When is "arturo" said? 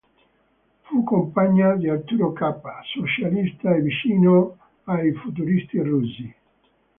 1.87-2.33